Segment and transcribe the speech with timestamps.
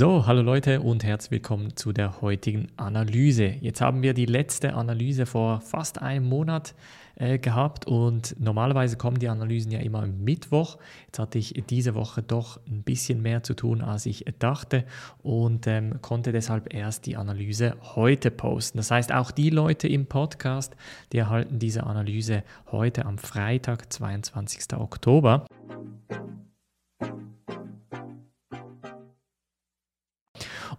[0.00, 3.56] So, hallo Leute und herzlich willkommen zu der heutigen Analyse.
[3.60, 6.74] Jetzt haben wir die letzte Analyse vor fast einem Monat
[7.16, 10.78] äh, gehabt und normalerweise kommen die Analysen ja immer am Mittwoch.
[11.04, 14.86] Jetzt hatte ich diese Woche doch ein bisschen mehr zu tun, als ich dachte
[15.22, 18.78] und ähm, konnte deshalb erst die Analyse heute posten.
[18.78, 20.76] Das heißt, auch die Leute im Podcast,
[21.12, 22.42] die erhalten diese Analyse
[22.72, 24.78] heute am Freitag, 22.
[24.78, 25.44] Oktober.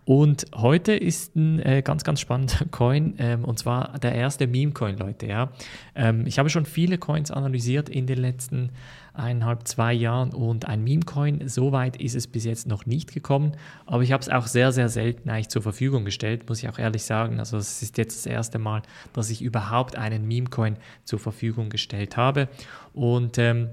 [0.06, 4.98] Und heute ist ein äh, ganz, ganz spannender Coin ähm, und zwar der erste Meme-Coin,
[4.98, 5.28] Leute.
[5.28, 5.52] Ja.
[5.96, 8.72] Ähm, ich habe schon viele Coins analysiert in den letzten
[9.14, 13.54] eineinhalb, zwei Jahren und ein Meme-Coin, so weit ist es bis jetzt noch nicht gekommen,
[13.86, 16.80] aber ich habe es auch sehr, sehr selten eigentlich zur Verfügung gestellt, muss ich auch
[16.80, 17.40] ehrlich sagen.
[17.40, 18.82] Also es ist jetzt das erste Mal,
[19.14, 22.48] dass ich überhaupt einen Meme-Coin zur Verfügung gestellt habe
[22.94, 23.70] und ähm,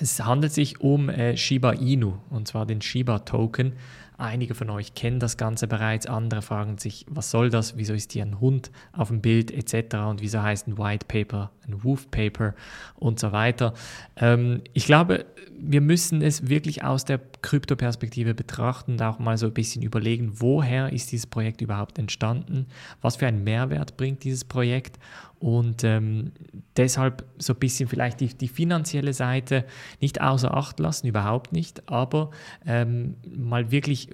[0.00, 3.74] es handelt sich um äh, Shiba Inu und zwar den Shiba Token.
[4.18, 8.12] Einige von euch kennen das Ganze bereits, andere fragen sich, was soll das, wieso ist
[8.12, 9.96] hier ein Hund auf dem Bild etc.
[10.08, 12.54] und wieso heißt ein White Paper ein Woof Paper
[12.96, 13.74] und so weiter.
[14.16, 15.26] Ähm, ich glaube,
[15.58, 20.32] wir müssen es wirklich aus der Krypto-Perspektive betrachten und auch mal so ein bisschen überlegen,
[20.34, 22.66] woher ist dieses Projekt überhaupt entstanden,
[23.00, 24.98] was für einen Mehrwert bringt dieses Projekt
[25.40, 26.32] und ähm,
[26.76, 29.64] deshalb so ein bisschen vielleicht die, die, finanzielle Seite
[30.00, 32.30] nicht außer Acht lassen, überhaupt nicht, aber
[32.66, 34.10] ähm, mal wirklich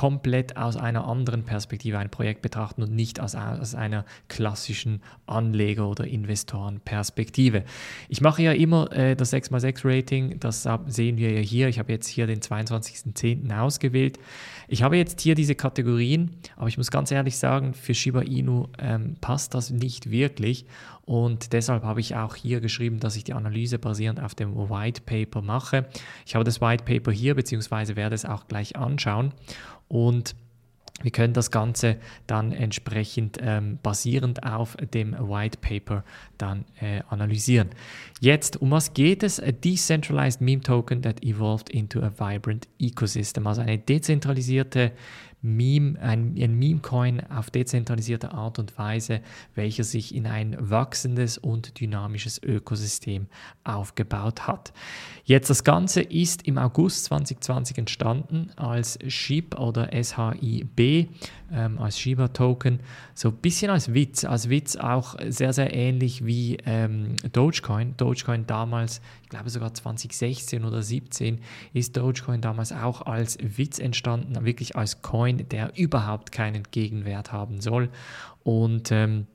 [0.00, 5.90] komplett aus einer anderen Perspektive ein Projekt betrachten und nicht aus, aus einer klassischen Anleger-
[5.90, 7.64] oder Investorenperspektive.
[8.08, 11.68] Ich mache ja immer äh, das 6x6 Rating, das sehen wir ja hier.
[11.68, 13.54] Ich habe jetzt hier den 22.10.
[13.58, 14.18] ausgewählt.
[14.68, 18.68] Ich habe jetzt hier diese Kategorien, aber ich muss ganz ehrlich sagen, für Shiba Inu
[18.78, 20.64] ähm, passt das nicht wirklich
[21.04, 25.02] und deshalb habe ich auch hier geschrieben, dass ich die Analyse basierend auf dem White
[25.02, 25.86] Paper mache.
[26.26, 29.32] Ich habe das White Paper hier, beziehungsweise werde es auch gleich anschauen.
[29.88, 30.36] Und
[31.02, 36.04] wir können das Ganze dann entsprechend ähm, basierend auf dem White Paper
[36.36, 37.70] dann äh, analysieren.
[38.20, 39.40] Jetzt, um was geht es?
[39.40, 44.92] A decentralized meme token that evolved into a vibrant ecosystem, also eine dezentralisierte
[45.42, 49.20] Meme, ein, ein Meme-Coin auf dezentralisierte Art und Weise,
[49.54, 53.26] welcher sich in ein wachsendes und dynamisches Ökosystem
[53.64, 54.72] aufgebaut hat.
[55.24, 61.08] Jetzt das Ganze ist im August 2020 entstanden als SHIB oder SHIB,
[61.52, 62.80] ähm, als Shiba-Token,
[63.14, 67.96] so ein bisschen als Witz, als Witz auch sehr, sehr ähnlich wie ähm, Dogecoin.
[67.96, 71.40] Dogecoin damals, ich glaube sogar 2016 oder 2017,
[71.72, 77.60] ist Dogecoin damals auch als Witz entstanden, wirklich als Coin, der überhaupt keinen Gegenwert haben
[77.60, 77.90] soll.
[78.42, 79.26] Und ähm,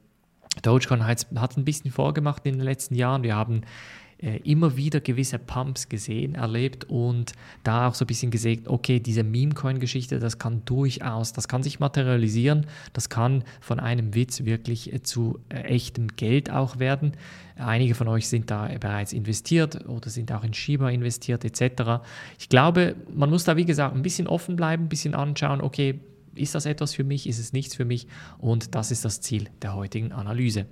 [0.62, 3.24] Dogecoin hat, hat ein bisschen vorgemacht in den letzten Jahren.
[3.24, 3.62] Wir haben
[4.18, 7.34] immer wieder gewisse Pumps gesehen, erlebt und
[7.64, 11.80] da auch so ein bisschen gesehen, okay, diese Meme-Coin-Geschichte, das kann durchaus, das kann sich
[11.80, 17.12] materialisieren, das kann von einem Witz wirklich äh, zu äh, echtem Geld auch werden.
[17.58, 22.04] Einige von euch sind da bereits investiert oder sind auch in Shiba investiert etc.
[22.40, 26.00] Ich glaube, man muss da wie gesagt ein bisschen offen bleiben, ein bisschen anschauen, okay,
[26.36, 28.08] ist das etwas für mich, ist es nichts für mich
[28.40, 30.66] und das ist das Ziel der heutigen Analyse.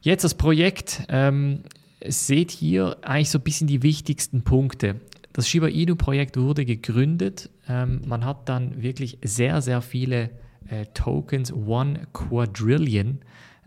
[0.00, 1.02] Jetzt das Projekt.
[1.08, 1.60] Ähm,
[2.06, 5.00] seht hier eigentlich so ein bisschen die wichtigsten Punkte.
[5.32, 7.50] Das Shiba Inu-Projekt wurde gegründet.
[7.68, 10.30] Ähm, man hat dann wirklich sehr, sehr viele
[10.68, 13.18] äh, Tokens, One Quadrillion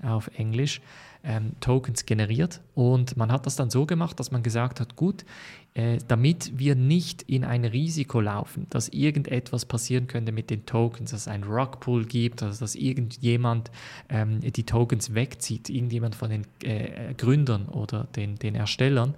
[0.02, 0.81] auf Englisch,
[1.24, 2.62] ähm, Tokens generiert.
[2.76, 5.26] Und man hat das dann so gemacht, dass man gesagt hat, gut,
[5.74, 11.12] äh, damit wir nicht in ein Risiko laufen, dass irgendetwas passieren könnte mit den Tokens,
[11.12, 13.70] dass es einen Rugpull gibt, also dass irgendjemand
[14.10, 19.14] ähm, die Tokens wegzieht, irgendjemand von den äh, Gründern oder den, den Erstellern,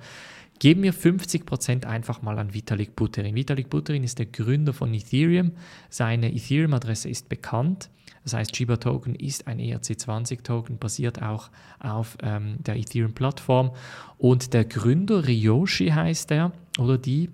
[0.60, 3.36] geben wir 50% einfach mal an Vitalik Buterin.
[3.36, 5.54] Vitalik Buterin ist der Gründer von Ethereum.
[5.90, 7.90] Seine Ethereum-Adresse ist bekannt.
[8.24, 11.50] Das heißt, Shiba Token ist ein ERC20 Token, basiert auch
[11.80, 13.72] auf ähm, der Ethereum-Plattform.
[14.18, 17.30] Und der Gründer, Ryoshi heißt er, oder die,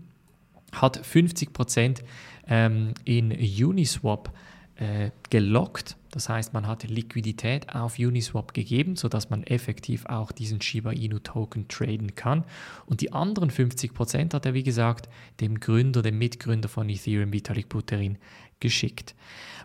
[0.72, 2.02] hat 50%
[2.48, 4.32] ähm, in Uniswap
[4.76, 5.98] äh, gelockt.
[6.16, 11.20] Das heißt, man hat Liquidität auf Uniswap gegeben, sodass man effektiv auch diesen Shiba Inu
[11.20, 12.46] Token traden kann.
[12.86, 15.10] Und die anderen 50% hat er, wie gesagt,
[15.42, 18.18] dem Gründer, dem Mitgründer von Ethereum, Vitalik Buterin,
[18.62, 19.14] geschickt.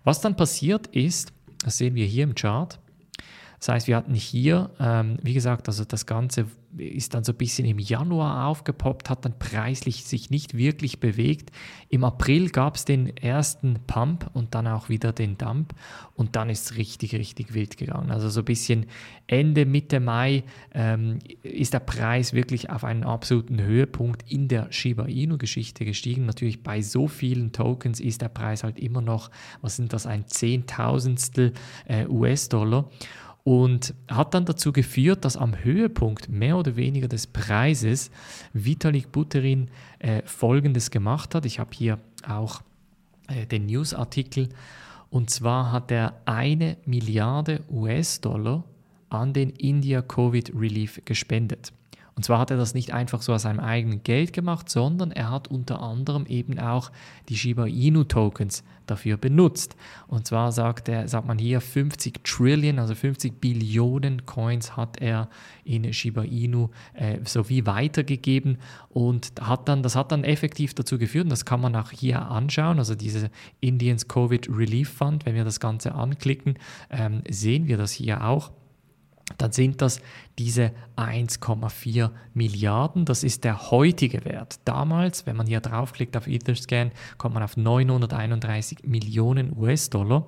[0.02, 1.32] Was dann passiert ist,
[1.64, 2.80] das sehen wir hier im Chart,
[3.60, 6.46] Das heißt, wir hatten hier, ähm, wie gesagt, also das Ganze
[6.78, 11.50] ist dann so ein bisschen im Januar aufgepoppt, hat dann preislich sich nicht wirklich bewegt.
[11.90, 15.74] Im April gab es den ersten Pump und dann auch wieder den Dump
[16.14, 18.10] und dann ist es richtig, richtig wild gegangen.
[18.10, 18.86] Also so ein bisschen
[19.26, 25.04] Ende, Mitte Mai ähm, ist der Preis wirklich auf einen absoluten Höhepunkt in der Shiba
[25.04, 26.24] Inu-Geschichte gestiegen.
[26.24, 29.30] Natürlich bei so vielen Tokens ist der Preis halt immer noch,
[29.60, 31.52] was sind das, ein Zehntausendstel
[31.86, 32.88] äh, US-Dollar
[33.44, 38.10] und hat dann dazu geführt, dass am Höhepunkt mehr oder weniger des Preises
[38.52, 41.46] Vitalik Buterin äh, Folgendes gemacht hat.
[41.46, 41.98] Ich habe hier
[42.28, 42.62] auch
[43.28, 44.48] äh, den Newsartikel
[45.10, 48.64] und zwar hat er eine Milliarde US-Dollar
[49.08, 51.72] an den India Covid Relief gespendet.
[52.16, 55.30] Und zwar hat er das nicht einfach so aus seinem eigenen Geld gemacht, sondern er
[55.30, 56.90] hat unter anderem eben auch
[57.28, 59.76] die Shiba Inu Tokens dafür benutzt.
[60.08, 65.28] Und zwar sagt, er, sagt man hier 50 Trillion, also 50 Billionen Coins hat er
[65.64, 68.58] in Shiba Inu äh, sowie weitergegeben
[68.88, 72.20] und hat dann, das hat dann effektiv dazu geführt, und das kann man auch hier
[72.22, 73.30] anschauen, also diese
[73.60, 76.58] Indians Covid Relief Fund, wenn wir das Ganze anklicken,
[76.90, 78.50] ähm, sehen wir das hier auch
[79.38, 80.00] dann sind das
[80.38, 83.04] diese 1,4 Milliarden.
[83.04, 84.60] Das ist der heutige Wert.
[84.64, 90.26] Damals, wenn man hier draufklickt auf Etherscan, kommt man auf 931 Millionen US-Dollar.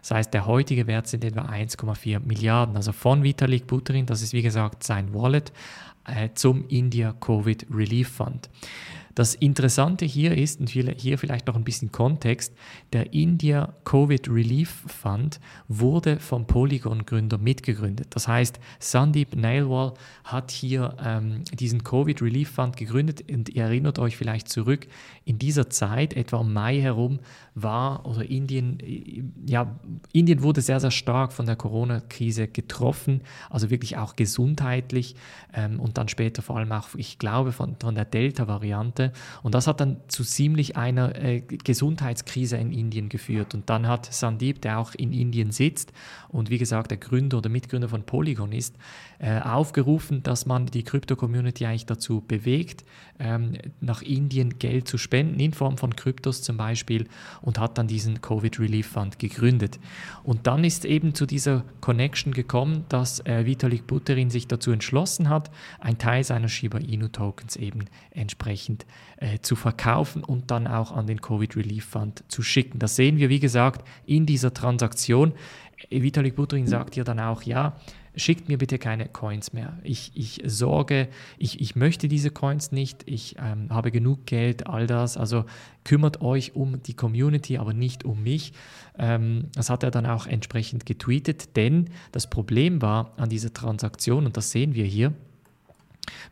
[0.00, 2.76] Das heißt, der heutige Wert sind etwa 1,4 Milliarden.
[2.76, 5.52] Also von Vitalik Buterin, das ist wie gesagt sein Wallet,
[6.06, 8.48] äh, zum India Covid Relief Fund.
[9.20, 12.54] Das Interessante hier ist, und hier vielleicht noch ein bisschen Kontext,
[12.94, 18.06] der India Covid Relief Fund wurde vom Polygon-Gründer mitgegründet.
[18.12, 19.92] Das heißt, Sandeep Nailwal
[20.24, 24.86] hat hier ähm, diesen Covid Relief Fund gegründet und ihr erinnert euch vielleicht zurück,
[25.26, 27.18] in dieser Zeit, etwa im Mai herum,
[27.62, 29.78] war oder Indien, ja,
[30.12, 35.16] Indien wurde sehr, sehr stark von der Corona-Krise getroffen, also wirklich auch gesundheitlich
[35.52, 39.12] ähm, und dann später vor allem auch, ich glaube, von, von der Delta-Variante.
[39.42, 43.54] Und das hat dann zu ziemlich einer äh, Gesundheitskrise in Indien geführt.
[43.54, 45.92] Und dann hat Sandeep, der auch in Indien sitzt
[46.28, 48.76] und wie gesagt der Gründer oder Mitgründer von Polygon ist,
[49.18, 52.84] äh, aufgerufen, dass man die Krypto-Community eigentlich dazu bewegt,
[53.18, 57.06] ähm, nach Indien Geld zu spenden, in Form von Kryptos zum Beispiel,
[57.58, 59.78] hat dann diesen Covid Relief Fund gegründet.
[60.22, 65.28] Und dann ist eben zu dieser Connection gekommen, dass äh, Vitalik Buterin sich dazu entschlossen
[65.28, 65.50] hat,
[65.80, 68.86] einen Teil seiner Shiba Inu Tokens eben entsprechend
[69.16, 72.78] äh, zu verkaufen und dann auch an den Covid Relief Fund zu schicken.
[72.78, 75.32] Das sehen wir, wie gesagt, in dieser Transaktion.
[75.88, 77.76] Vitalik Buterin sagt ja dann auch, ja,
[78.16, 79.78] schickt mir bitte keine Coins mehr.
[79.82, 81.08] Ich, ich sorge,
[81.38, 85.16] ich, ich möchte diese Coins nicht, ich ähm, habe genug Geld, all das.
[85.16, 85.44] Also
[85.84, 88.52] kümmert euch um die Community, aber nicht um mich.
[88.98, 94.26] Ähm, das hat er dann auch entsprechend getweetet, denn das Problem war an dieser Transaktion,
[94.26, 95.12] und das sehen wir hier,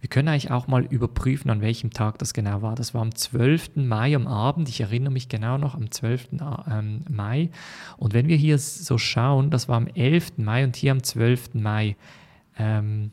[0.00, 2.74] wir können eigentlich auch mal überprüfen, an welchem Tag das genau war.
[2.74, 3.76] Das war am 12.
[3.76, 4.68] Mai am Abend.
[4.68, 6.28] Ich erinnere mich genau noch am 12.
[6.70, 7.50] Ähm, Mai.
[7.96, 10.38] Und wenn wir hier so schauen, das war am 11.
[10.38, 11.54] Mai und hier am 12.
[11.54, 11.96] Mai.
[12.58, 13.12] Ähm,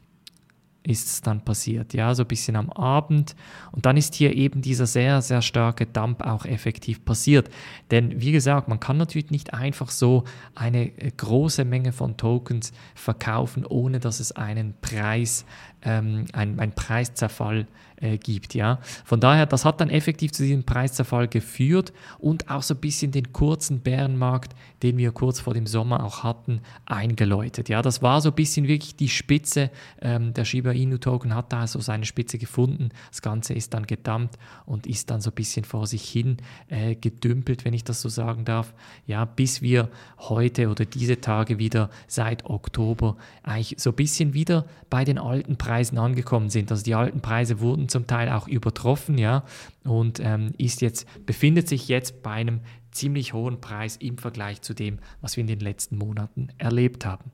[0.86, 3.36] ist es dann passiert, ja, so ein bisschen am Abend.
[3.72, 7.50] Und dann ist hier eben dieser sehr, sehr starke Dump auch effektiv passiert.
[7.92, 10.24] Denn wie gesagt, man kann natürlich nicht einfach so
[10.54, 15.46] eine äh, große Menge von Tokens verkaufen, ohne dass es einen Preis,
[15.82, 17.68] ähm, ein, ein Preiszerfall
[17.98, 18.54] äh, gibt.
[18.54, 18.80] Ja?
[19.04, 23.12] Von daher, das hat dann effektiv zu diesem Preiszerfall geführt und auch so ein bisschen
[23.12, 24.54] den kurzen Bärenmarkt,
[24.84, 27.70] den wir kurz vor dem Sommer auch hatten, eingeläutet.
[27.70, 27.82] Ja?
[27.82, 29.72] Das war so ein bisschen wirklich die Spitze.
[30.02, 32.90] Ähm, der Shiba Inu Token hat da so seine Spitze gefunden.
[33.10, 36.38] Das Ganze ist dann gedammt und ist dann so ein bisschen vor sich hin
[36.70, 38.74] äh, gedümpelt, wenn ich das so sagen darf.
[39.08, 39.90] Ja, bis wir
[40.20, 45.58] heute oder diese Tage wieder seit Oktober eigentlich so ein bisschen wieder bei den alten
[45.58, 46.72] Preisen angekommen sind.
[46.72, 49.44] Also die alten Preise wurden zum Teil auch übertroffen, ja,
[49.84, 52.62] und ähm, ist jetzt, befindet sich jetzt bei einem
[52.92, 57.32] ziemlich hohen Preis im Vergleich zu dem, was wir in den letzten Monaten erlebt haben.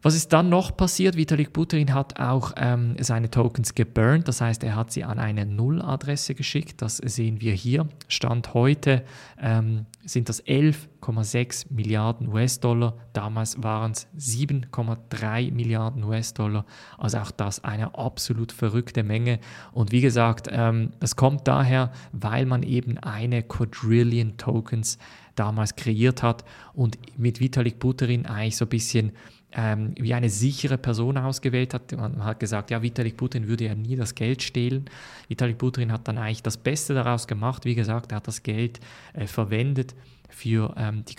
[0.00, 1.16] Was ist dann noch passiert?
[1.16, 5.44] Vitalik Buterin hat auch ähm, seine Tokens geburnt, das heißt, er hat sie an eine
[5.44, 6.82] Nulladresse geschickt.
[6.82, 7.88] Das sehen wir hier.
[8.06, 9.04] Stand heute
[9.40, 12.96] ähm, sind das 11,6 Milliarden US-Dollar.
[13.12, 16.64] Damals waren es 7,3 Milliarden US-Dollar.
[16.96, 19.40] Also auch das eine absolut verrückte Menge.
[19.72, 24.96] Und wie gesagt, ähm, das kommt daher, weil man eben eine Quadrillion Tokens
[25.34, 29.12] damals kreiert hat und mit Vitalik Buterin eigentlich so ein bisschen
[29.52, 31.92] ähm, wie eine sichere Person ausgewählt hat.
[31.92, 34.86] Man hat gesagt, ja, Vitalik Buterin würde ja nie das Geld stehlen.
[35.28, 37.64] Vitalik Buterin hat dann eigentlich das Beste daraus gemacht.
[37.64, 38.80] Wie gesagt, er hat das Geld
[39.14, 39.94] äh, verwendet
[40.28, 41.16] für, ähm, die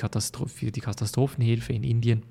[0.48, 2.24] für die Katastrophenhilfe in Indien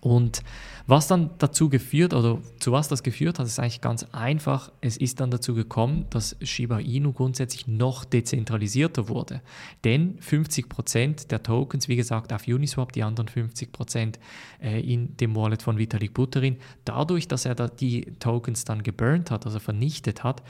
[0.00, 0.42] Und
[0.86, 4.70] was dann dazu geführt oder zu was das geführt hat, ist eigentlich ganz einfach.
[4.80, 9.42] Es ist dann dazu gekommen, dass Shiba Inu grundsätzlich noch dezentralisierter wurde.
[9.84, 14.14] Denn 50% der Tokens, wie gesagt, auf Uniswap, die anderen 50%
[14.62, 19.46] äh, in dem Wallet von Vitalik Buterin, dadurch, dass er die Tokens dann geburnt hat,
[19.46, 20.42] also vernichtet hat,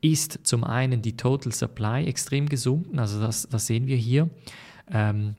[0.00, 2.98] ist zum einen die Total Supply extrem gesunken.
[2.98, 4.28] Also das, das sehen wir hier.
[4.90, 5.34] Ähm,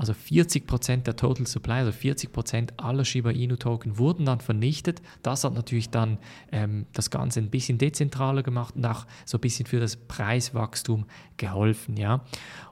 [0.00, 5.02] also 40% der Total Supply, also 40% aller Shiba Inu Token wurden dann vernichtet.
[5.22, 6.16] Das hat natürlich dann
[6.52, 11.04] ähm, das Ganze ein bisschen dezentraler gemacht und auch so ein bisschen für das Preiswachstum
[11.36, 11.98] geholfen.
[11.98, 12.24] Ja?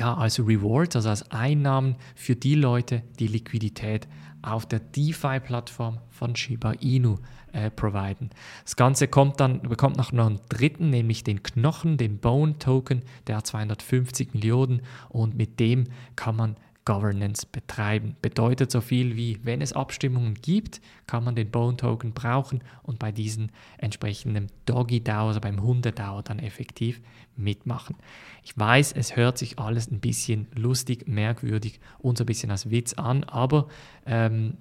[0.00, 4.08] ja, als Reward, also als Einnahmen für die Leute, die Liquidität
[4.40, 7.18] auf der DeFi-Plattform von Shiba Inu
[7.52, 8.30] äh, providen.
[8.64, 13.36] Das Ganze kommt dann, bekommt noch einen dritten, nämlich den Knochen, den Bone Token, der
[13.36, 14.80] hat 250 Millionen
[15.10, 15.84] und mit dem
[16.16, 18.16] kann man Governance betreiben.
[18.22, 22.98] Bedeutet so viel wie, wenn es Abstimmungen gibt, kann man den Bone Token brauchen und
[22.98, 27.00] bei diesen entsprechenden Doggy DAO, also beim Hunde-DAO dann effektiv
[27.36, 27.96] mitmachen.
[28.42, 32.70] Ich weiß, es hört sich alles ein bisschen lustig, merkwürdig und so ein bisschen als
[32.70, 33.68] Witz an, aber
[34.06, 34.54] ähm,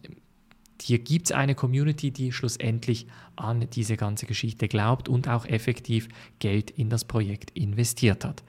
[0.81, 3.07] hier gibt es eine Community, die schlussendlich
[3.39, 8.43] an diese ganze Geschichte glaubt und auch effektiv Geld in das Projekt investiert hat.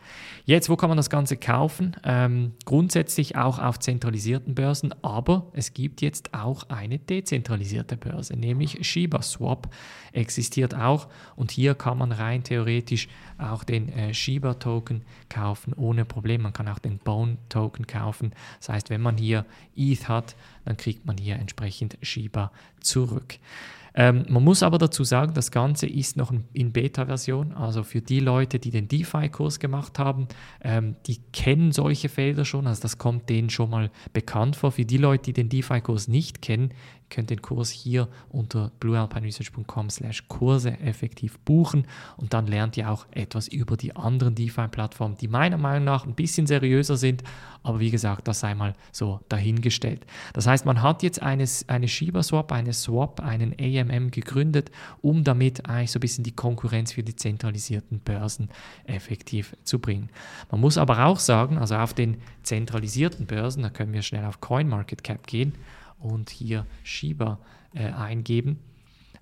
[0.45, 1.97] Jetzt, wo kann man das Ganze kaufen?
[2.05, 8.87] Ähm, grundsätzlich auch auf zentralisierten Börsen, aber es gibt jetzt auch eine dezentralisierte Börse, nämlich
[8.87, 9.69] Shiba Swap
[10.13, 16.05] existiert auch und hier kann man rein theoretisch auch den äh, Shiba Token kaufen ohne
[16.05, 16.43] Problem.
[16.43, 18.33] Man kann auch den Bone Token kaufen.
[18.59, 23.39] Das heißt, wenn man hier ETH hat, dann kriegt man hier entsprechend Shiba zurück.
[23.95, 27.53] Ähm, man muss aber dazu sagen, das Ganze ist noch in Beta-Version.
[27.53, 30.29] Also für die Leute, die den DeFi-Kurs gemacht haben,
[30.63, 32.67] ähm, die kennen solche Felder schon.
[32.67, 34.73] Also das kommt denen schon mal bekannt vor.
[34.73, 36.73] Für die Leute, die den DeFi-Kurs nicht kennen,
[37.11, 41.87] könnt den Kurs hier unter bluealpineresearch.com slash Kurse effektiv buchen
[42.17, 46.15] und dann lernt ihr auch etwas über die anderen DeFi-Plattformen, die meiner Meinung nach ein
[46.15, 47.23] bisschen seriöser sind,
[47.63, 50.07] aber wie gesagt, das sei mal so dahingestellt.
[50.33, 54.71] Das heißt, man hat jetzt eine, eine Shiba-Swap, eine Swap, einen AMM gegründet,
[55.03, 58.49] um damit eigentlich so ein bisschen die Konkurrenz für die zentralisierten Börsen
[58.85, 60.09] effektiv zu bringen.
[60.51, 64.41] Man muss aber auch sagen, also auf den zentralisierten Börsen, da können wir schnell auf
[64.41, 65.55] CoinMarketCap gehen,
[66.01, 67.39] und hier Shiba
[67.75, 68.59] äh, eingeben,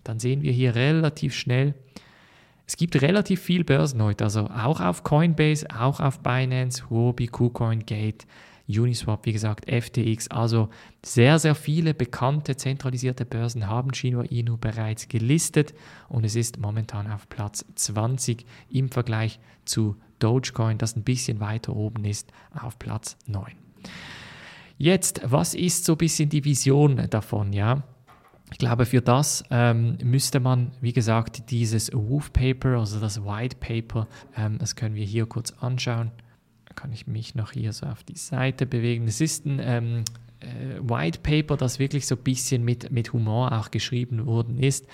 [0.05, 1.75] dann sehen wir hier relativ schnell,
[2.67, 7.87] es gibt relativ viel Börsen heute, also auch auf Coinbase, auch auf Binance, Huobi, KuCoin,
[7.87, 8.27] Gate,
[8.69, 10.69] Uniswap, wie gesagt, FTX, also
[11.03, 15.73] sehr, sehr viele bekannte zentralisierte Börsen haben Shiba Inu bereits gelistet
[16.11, 21.75] und es ist momentan auf Platz 20 im Vergleich zu Dogecoin, das ein bisschen weiter
[21.75, 23.55] oben ist, auf Platz 9.
[24.79, 27.83] Jetzt, was ist so ein bisschen die Vision davon, ja?
[28.53, 33.57] Ich glaube, für das ähm, müsste man, wie gesagt, dieses Woof Paper, also das White
[33.57, 34.07] Paper,
[34.37, 36.13] ähm, das können wir hier kurz anschauen.
[36.77, 39.07] Kann ich mich noch hier so auf die Seite bewegen.
[39.09, 40.05] Es ist ein ähm,
[40.41, 44.87] äh, White Paper, das wirklich so ein bisschen mit, mit Humor auch geschrieben worden ist.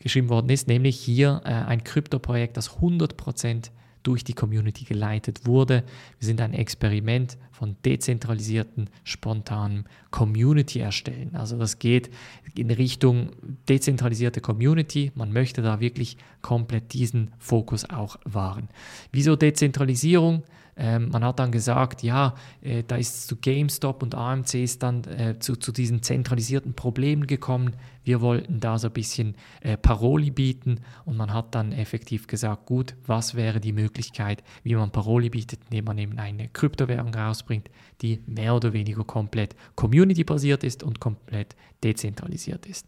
[0.00, 3.70] Geschrieben worden ist, nämlich hier äh, ein Krypto-Projekt, das 100%
[4.02, 5.84] durch die Community geleitet wurde.
[6.18, 11.34] Wir sind ein Experiment von dezentralisierten, spontanem Community erstellen.
[11.34, 12.10] Also das geht
[12.54, 13.32] in Richtung
[13.68, 15.12] dezentralisierte Community.
[15.14, 18.68] Man möchte da wirklich komplett diesen Fokus auch wahren.
[19.12, 20.42] Wieso Dezentralisierung?
[20.82, 25.04] Ähm, man hat dann gesagt, ja, äh, da ist zu GameStop und AMC ist dann
[25.04, 27.76] äh, zu, zu diesen zentralisierten Problemen gekommen.
[28.02, 32.64] Wir wollten da so ein bisschen äh, Paroli bieten und man hat dann effektiv gesagt,
[32.64, 37.68] gut, was wäre die Möglichkeit, wie man Paroli bietet, indem man eben eine Kryptowährung rausbringt,
[38.00, 42.86] die mehr oder weniger komplett community-basiert ist und komplett dezentralisiert ist.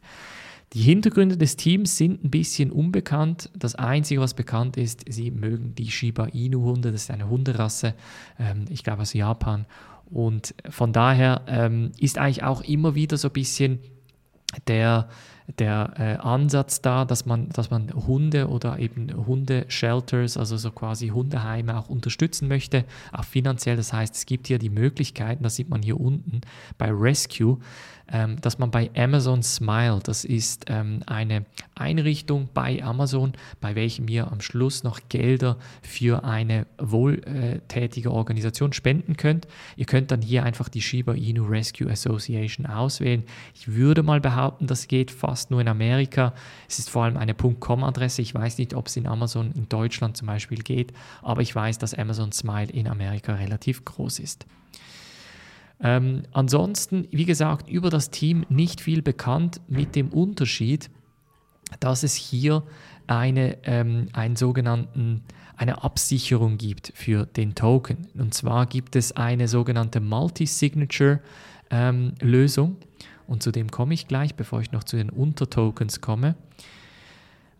[0.72, 3.50] Die Hintergründe des Teams sind ein bisschen unbekannt.
[3.54, 6.92] Das Einzige, was bekannt ist, sie mögen die Shiba Inu-Hunde.
[6.92, 7.94] Das ist eine Hunderasse,
[8.38, 9.66] ähm, ich glaube aus Japan.
[10.06, 13.80] Und von daher ähm, ist eigentlich auch immer wieder so ein bisschen
[14.66, 15.08] der,
[15.58, 21.08] der äh, Ansatz da, dass man, dass man Hunde oder eben Hundeshelters, also so quasi
[21.08, 23.76] Hundeheime auch unterstützen möchte, auch finanziell.
[23.76, 26.40] Das heißt, es gibt hier die Möglichkeiten, das sieht man hier unten
[26.78, 27.58] bei Rescue,
[28.12, 34.08] ähm, dass man bei Amazon Smile, das ist ähm, eine Einrichtung bei Amazon, bei welchem
[34.08, 39.46] ihr am Schluss noch Gelder für eine wohltätige Organisation spenden könnt.
[39.76, 43.24] Ihr könnt dann hier einfach die Shiba Inu Rescue Association auswählen.
[43.54, 46.32] Ich würde mal behaupten, das geht fast nur in Amerika.
[46.68, 48.22] Es ist vor allem eine .com-Adresse.
[48.22, 51.78] Ich weiß nicht, ob es in Amazon in Deutschland zum Beispiel geht, aber ich weiß,
[51.78, 54.46] dass Amazon Smile in Amerika relativ groß ist.
[55.82, 60.88] Ähm, ansonsten, wie gesagt, über das Team nicht viel bekannt mit dem Unterschied,
[61.80, 62.62] dass es hier
[63.06, 65.22] eine, ähm, einen sogenannten,
[65.56, 68.06] eine Absicherung gibt für den Token.
[68.14, 72.68] Und zwar gibt es eine sogenannte Multi-Signature-Lösung.
[72.68, 72.76] Ähm,
[73.26, 76.34] und zu dem komme ich gleich, bevor ich noch zu den Untertokens komme.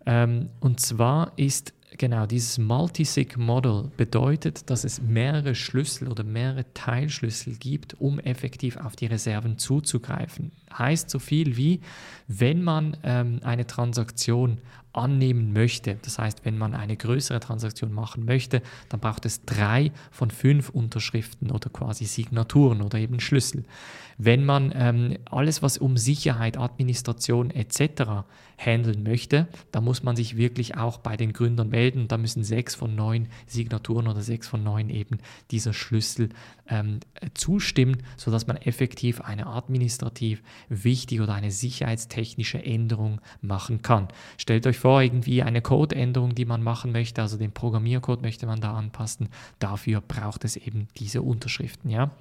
[0.05, 7.55] Ähm, und zwar ist Genau, dieses Multisig-Model bedeutet, dass es mehrere Schlüssel oder mehrere Teilschlüssel
[7.55, 10.51] gibt, um effektiv auf die Reserven zuzugreifen.
[10.75, 11.81] Heißt so viel wie,
[12.27, 14.57] wenn man ähm, eine Transaktion
[14.93, 19.91] annehmen möchte, das heißt, wenn man eine größere Transaktion machen möchte, dann braucht es drei
[20.11, 23.65] von fünf Unterschriften oder quasi Signaturen oder eben Schlüssel.
[24.17, 28.25] Wenn man ähm, alles, was um Sicherheit, Administration etc.
[28.57, 32.07] handeln möchte, dann muss man sich wirklich auch bei den Gründern melden.
[32.07, 35.17] Da müssen sechs von neun Signaturen oder sechs von neun eben
[35.51, 36.29] dieser Schlüssel
[36.67, 36.99] ähm,
[37.33, 44.07] zustimmen, sodass man effektiv eine administrativ wichtige oder eine sicherheitstechnische Änderung machen kann.
[44.37, 48.59] Stellt euch vor, irgendwie eine Codeänderung, die man machen möchte, also den Programmiercode möchte man
[48.59, 49.29] da anpassen.
[49.57, 51.89] Dafür braucht es eben diese Unterschriften.
[51.89, 52.11] Ja?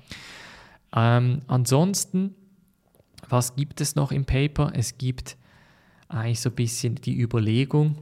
[0.94, 2.36] Ähm, ansonsten,
[3.28, 4.70] was gibt es noch im Paper?
[4.76, 5.36] Es gibt
[6.06, 7.98] eigentlich so ein bisschen die Überlegung,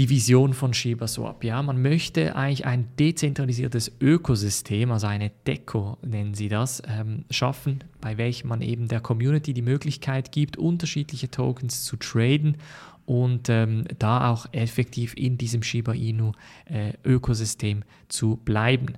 [0.00, 1.44] die Vision von ShibaSwap.
[1.44, 7.84] Ja, man möchte eigentlich ein dezentralisiertes Ökosystem, also eine Deco nennen sie das, ähm, schaffen,
[8.00, 12.56] bei welchem man eben der Community die Möglichkeit gibt, unterschiedliche Tokens zu traden
[13.04, 16.32] und ähm, da auch effektiv in diesem Shiba Inu
[16.64, 18.94] äh, Ökosystem zu bleiben.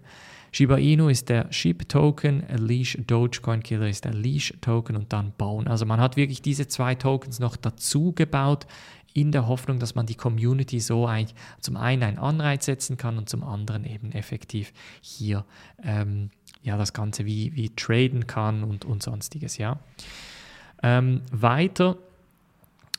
[0.52, 5.32] Shiba Inu ist der SHIB Token, Leash Dogecoin Killer ist der Leash Token und dann
[5.36, 5.68] Bone.
[5.68, 8.66] Also man hat wirklich diese zwei Tokens noch dazu gebaut
[9.14, 13.18] in der Hoffnung, dass man die Community so eigentlich zum einen einen Anreiz setzen kann
[13.18, 15.44] und zum anderen eben effektiv hier
[15.82, 16.30] ähm,
[16.62, 19.58] ja, das Ganze wie, wie traden kann und, und sonstiges.
[19.58, 19.78] Ja.
[20.82, 21.96] Ähm, weiter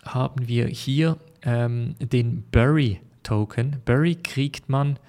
[0.03, 3.77] haben wir hier ähm, den Bury Token.
[3.85, 4.99] Bury kriegt man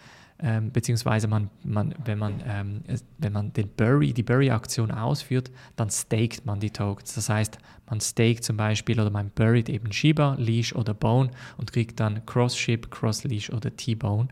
[0.40, 2.82] ähm, beziehungsweise man, man, wenn, man, ähm,
[3.18, 7.14] wenn man den Bury, die Bury-Aktion ausführt, dann staked man die Tokens.
[7.14, 11.72] Das heißt, man staked zum Beispiel oder man buried eben Shiba, Leash oder Bone und
[11.72, 14.28] kriegt dann Cross-Ship, Cross-Leash oder T-Bone.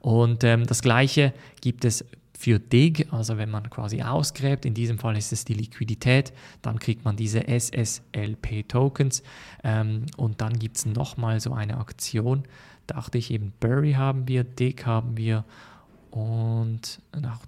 [0.00, 2.04] Und ähm, das gleiche gibt es
[2.42, 6.80] für Dig, also wenn man quasi ausgräbt, in diesem Fall ist es die Liquidität, dann
[6.80, 9.22] kriegt man diese SSLP-Tokens
[9.62, 12.42] ähm, und dann gibt es nochmal so eine Aktion,
[12.86, 15.44] dachte ich eben Bury haben wir, Dick haben wir
[16.12, 17.00] und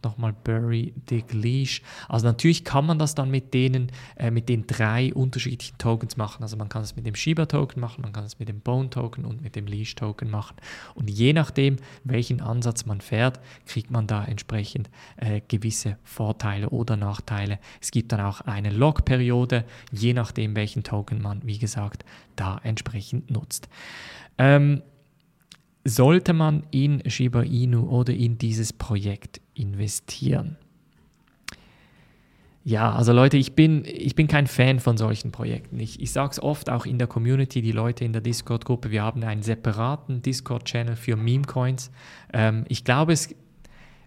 [0.03, 1.83] nochmal Bury, Dick, Leash.
[2.09, 6.42] Also natürlich kann man das dann mit denen, äh, mit den drei unterschiedlichen Tokens machen.
[6.42, 9.42] Also man kann es mit dem Shiba-Token machen, man kann es mit dem Bone-Token und
[9.42, 10.57] mit dem Leash-Token machen.
[10.94, 16.97] Und je nachdem, welchen Ansatz man fährt, kriegt man da entsprechend äh, gewisse Vorteile oder
[16.97, 17.59] Nachteile.
[17.83, 22.03] Es gibt dann auch eine Log-Periode, je nachdem, welchen Token man, wie gesagt,
[22.35, 23.68] da entsprechend nutzt.
[24.38, 24.83] Ähm,
[25.85, 30.57] sollte man in Shiba Inu oder in dieses Projekt investieren?
[32.66, 35.79] Ja, also Leute, ich bin, ich bin kein Fan von solchen Projekten.
[35.79, 39.03] Ich, ich sage es oft auch in der Community, die Leute in der Discord-Gruppe, wir
[39.03, 41.90] haben einen separaten Discord-Channel für Meme-Coins.
[42.33, 43.35] Ähm, ich glaube, es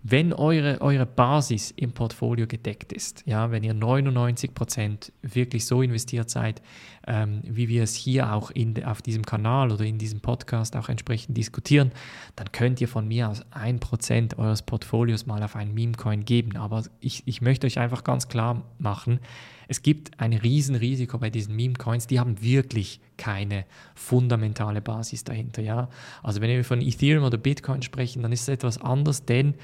[0.03, 6.29] wenn eure, eure Basis im Portfolio gedeckt ist, ja, wenn ihr 99% wirklich so investiert
[6.29, 6.61] seid,
[7.07, 10.89] ähm, wie wir es hier auch in, auf diesem Kanal oder in diesem Podcast auch
[10.89, 11.91] entsprechend diskutieren,
[12.35, 16.57] dann könnt ihr von mir aus 1% eures Portfolios mal auf einen Meme-Coin geben.
[16.57, 19.19] Aber ich, ich möchte euch einfach ganz klar machen,
[19.67, 25.61] es gibt ein Riesenrisiko bei diesen Meme-Coins, die haben wirklich keine fundamentale Basis dahinter.
[25.61, 25.89] Ja?
[26.23, 29.55] Also wenn wir von Ethereum oder Bitcoin sprechen, dann ist es etwas anders, denn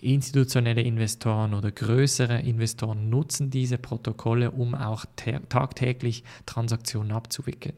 [0.00, 5.04] institutionelle Investoren oder größere Investoren nutzen diese Protokolle, um auch
[5.48, 7.76] tagtäglich Transaktionen abzuwickeln.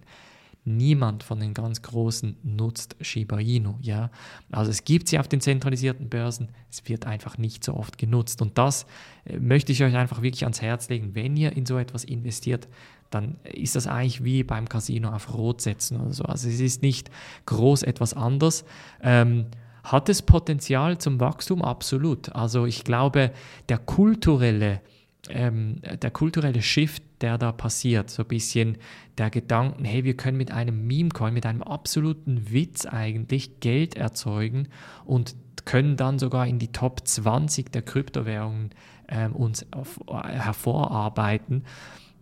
[0.65, 3.75] Niemand von den ganz Großen nutzt Shiba Inu.
[3.81, 4.11] Ja?
[4.51, 8.43] Also es gibt sie auf den zentralisierten Börsen, es wird einfach nicht so oft genutzt.
[8.43, 8.87] Und das
[9.25, 11.15] äh, möchte ich euch einfach wirklich ans Herz legen.
[11.15, 12.69] Wenn ihr in so etwas investiert,
[13.11, 16.25] dann ist das eigentlich wie beim Casino auf Rot setzen oder so.
[16.25, 17.11] Also es ist nicht
[17.47, 18.65] groß etwas anders.
[19.03, 19.47] Ähm,
[19.83, 21.63] hat es Potenzial zum Wachstum?
[21.63, 22.35] Absolut.
[22.35, 23.33] Also ich glaube,
[23.69, 24.81] der kulturelle,
[25.29, 28.79] ähm, der kulturelle Shift, der da passiert, so ein bisschen
[29.19, 34.69] der Gedanken, hey, wir können mit einem Meme-Coin, mit einem absoluten Witz eigentlich Geld erzeugen
[35.05, 38.71] und können dann sogar in die Top 20 der Kryptowährungen
[39.09, 41.65] ähm, uns auf, hervorarbeiten.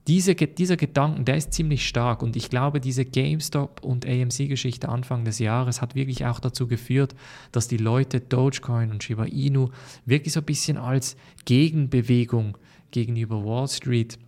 [0.07, 5.25] Diese, dieser Gedanken, der ist ziemlich stark und ich glaube, diese GameStop und AMC-Geschichte Anfang
[5.25, 7.15] des Jahres hat wirklich auch dazu geführt,
[7.53, 9.69] dass die Leute Dogecoin und Shiba Inu
[10.07, 12.57] wirklich so ein bisschen als Gegenbewegung
[12.91, 14.19] gegenüber Wall Street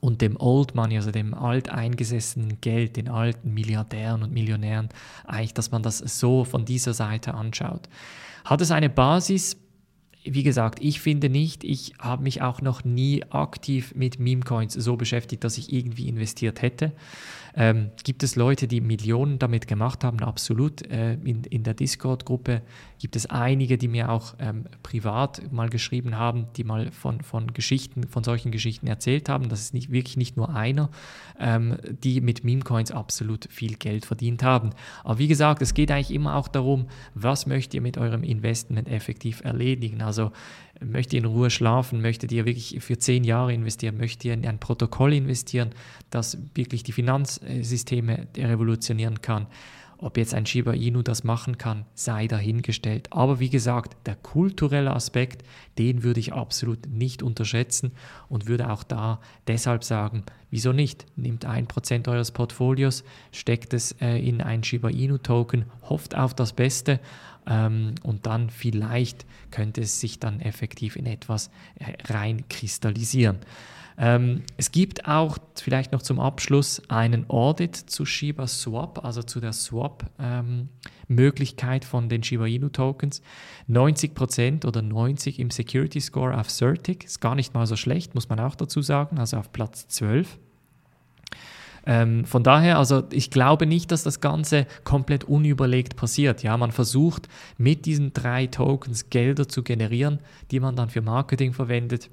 [0.00, 4.88] und dem Old Money, also dem alteingesessenen Geld, den alten Milliardären und Millionären,
[5.26, 7.88] eigentlich, dass man das so von dieser Seite anschaut.
[8.44, 9.56] Hat es eine Basis?
[10.24, 14.96] wie gesagt, ich finde nicht, ich habe mich auch noch nie aktiv mit Meme-Coins so
[14.96, 16.92] beschäftigt, dass ich irgendwie investiert hätte.
[17.54, 20.20] Ähm, gibt es Leute, die Millionen damit gemacht haben?
[20.20, 20.86] Absolut.
[20.90, 22.62] Äh, in, in der Discord-Gruppe
[22.98, 27.52] gibt es einige, die mir auch ähm, privat mal geschrieben haben, die mal von, von
[27.52, 29.48] Geschichten, von solchen Geschichten erzählt haben.
[29.48, 30.90] Das ist nicht, wirklich nicht nur einer,
[31.38, 34.70] ähm, die mit Meme-Coins absolut viel Geld verdient haben.
[35.04, 38.88] Aber wie gesagt, es geht eigentlich immer auch darum, was möchtet ihr mit eurem Investment
[38.88, 40.02] effektiv erledigen.
[40.02, 40.32] Also
[40.84, 44.46] möchtet ihr in Ruhe schlafen, möchtet ihr wirklich für zehn Jahre investieren, möchtet ihr in
[44.46, 45.70] ein Protokoll investieren,
[46.10, 49.46] das wirklich die Finanzsysteme revolutionieren kann.
[50.02, 53.08] Ob jetzt ein Shiba Inu das machen kann, sei dahingestellt.
[53.12, 55.42] Aber wie gesagt, der kulturelle Aspekt,
[55.76, 57.92] den würde ich absolut nicht unterschätzen
[58.30, 61.04] und würde auch da deshalb sagen, wieso nicht?
[61.16, 66.32] Nehmt ein Prozent eures Portfolios, steckt es äh, in ein Shiba Inu Token, hofft auf
[66.32, 66.98] das Beste
[67.46, 73.38] ähm, und dann vielleicht könnte es sich dann effektiv in etwas äh, rein kristallisieren.
[74.02, 79.40] Ähm, es gibt auch vielleicht noch zum Abschluss einen Audit zu Shiba Swap, also zu
[79.40, 83.20] der Swap-Möglichkeit ähm, von den Shiba Inu Tokens.
[83.68, 88.30] 90% oder 90 im Security Score auf Certic ist gar nicht mal so schlecht, muss
[88.30, 90.38] man auch dazu sagen, also auf Platz 12.
[91.86, 96.42] Ähm, von daher, also ich glaube nicht, dass das Ganze komplett unüberlegt passiert.
[96.42, 101.52] Ja, man versucht mit diesen drei Tokens Gelder zu generieren, die man dann für Marketing
[101.52, 102.10] verwendet.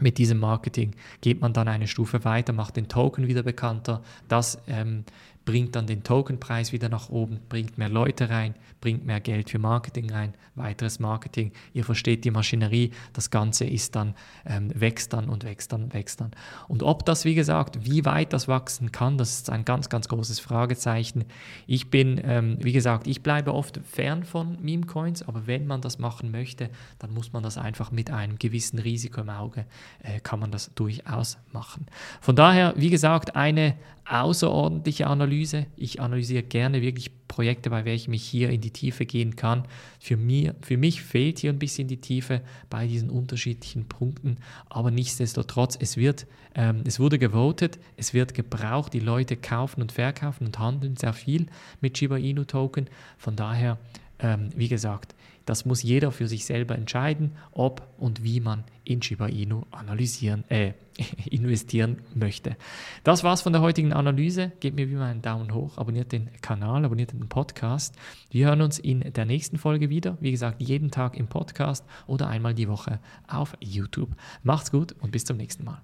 [0.00, 4.02] Mit diesem Marketing geht man dann eine Stufe weiter, macht den Token wieder bekannter.
[4.28, 5.04] Das ähm,
[5.44, 9.58] bringt dann den Tokenpreis wieder nach oben, bringt mehr Leute rein, bringt mehr Geld für
[9.58, 11.52] Marketing rein, weiteres Marketing.
[11.72, 14.14] Ihr versteht die Maschinerie, das Ganze ist dann,
[14.46, 16.30] ähm, wächst dann und wächst dann, wächst dann.
[16.68, 20.08] Und ob das, wie gesagt, wie weit das wachsen kann, das ist ein ganz, ganz
[20.08, 21.24] großes Fragezeichen.
[21.66, 25.98] Ich bin, ähm, wie gesagt, ich bleibe oft fern von Meme-Coins, aber wenn man das
[25.98, 29.64] machen möchte, dann muss man das einfach mit einem gewissen Risiko im Auge,
[30.02, 31.86] äh, kann man das durchaus machen.
[32.20, 33.74] Von daher, wie gesagt, eine
[34.10, 35.66] außerordentliche Analyse.
[35.76, 39.64] Ich analysiere gerne wirklich Projekte, bei welchen ich hier in die Tiefe gehen kann.
[40.00, 44.90] Für, mir, für mich fehlt hier ein bisschen die Tiefe bei diesen unterschiedlichen Punkten, aber
[44.90, 50.46] nichtsdestotrotz, es, wird, ähm, es wurde gewotet, es wird gebraucht, die Leute kaufen und verkaufen
[50.46, 51.46] und handeln sehr viel
[51.80, 52.90] mit Shiba Inu Token.
[53.16, 53.78] Von daher,
[54.18, 55.14] ähm, wie gesagt,
[55.50, 60.48] das muss jeder für sich selber entscheiden, ob und wie man in Shiba Inu analysieren,
[60.48, 60.74] äh,
[61.28, 62.56] investieren möchte.
[63.02, 64.52] Das war's von der heutigen Analyse.
[64.60, 67.96] Gebt mir wie immer einen Daumen hoch, abonniert den Kanal, abonniert den Podcast.
[68.30, 70.16] Wir hören uns in der nächsten Folge wieder.
[70.20, 74.10] Wie gesagt, jeden Tag im Podcast oder einmal die Woche auf YouTube.
[74.44, 75.82] Macht's gut und bis zum nächsten Mal.